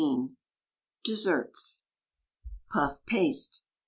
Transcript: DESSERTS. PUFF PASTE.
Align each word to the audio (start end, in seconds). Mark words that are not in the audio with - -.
DESSERTS. 1.03 1.81
PUFF 2.71 3.05
PASTE. 3.05 3.61